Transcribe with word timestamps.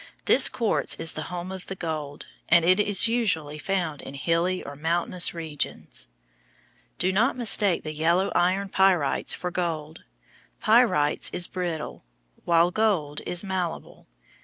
This 0.25 0.49
quartz 0.49 0.95
is 0.95 1.11
the 1.13 1.21
home 1.29 1.51
of 1.51 1.67
the 1.67 1.75
gold, 1.75 2.25
and 2.49 2.65
it 2.65 2.79
is 2.79 3.07
usually 3.07 3.59
found 3.59 4.01
in 4.01 4.15
hilly 4.15 4.63
or 4.63 4.75
mountainous 4.75 5.31
regions. 5.31 6.07
Do 6.97 7.11
not 7.11 7.37
mistake 7.37 7.83
the 7.83 7.93
yellow 7.93 8.31
iron 8.33 8.69
pyrites 8.69 9.35
for 9.35 9.51
gold. 9.51 10.03
Pyrites 10.59 11.29
is 11.31 11.45
brittle, 11.45 12.03
while 12.45 12.71
gold 12.71 13.21
is 13.27 13.43
malleable. 13.43 14.07